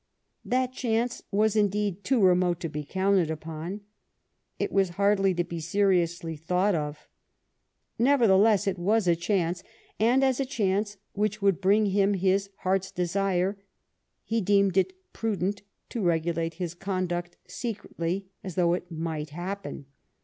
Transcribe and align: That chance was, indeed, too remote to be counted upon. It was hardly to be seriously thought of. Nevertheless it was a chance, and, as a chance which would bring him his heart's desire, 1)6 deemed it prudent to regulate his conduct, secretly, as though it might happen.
That 0.43 0.73
chance 0.73 1.21
was, 1.29 1.55
indeed, 1.55 2.03
too 2.03 2.21
remote 2.23 2.59
to 2.61 2.69
be 2.69 2.83
counted 2.83 3.29
upon. 3.29 3.81
It 4.57 4.71
was 4.71 4.89
hardly 4.97 5.35
to 5.35 5.43
be 5.43 5.59
seriously 5.59 6.35
thought 6.35 6.73
of. 6.73 7.07
Nevertheless 7.99 8.65
it 8.65 8.79
was 8.79 9.07
a 9.07 9.15
chance, 9.15 9.61
and, 9.99 10.23
as 10.23 10.39
a 10.39 10.43
chance 10.45 10.97
which 11.13 11.39
would 11.43 11.61
bring 11.61 11.85
him 11.85 12.15
his 12.15 12.49
heart's 12.61 12.89
desire, 12.89 13.59
1)6 14.31 14.43
deemed 14.43 14.75
it 14.77 14.93
prudent 15.13 15.61
to 15.89 16.01
regulate 16.01 16.55
his 16.55 16.73
conduct, 16.73 17.37
secretly, 17.47 18.25
as 18.43 18.55
though 18.55 18.73
it 18.73 18.89
might 18.91 19.29
happen. 19.29 19.85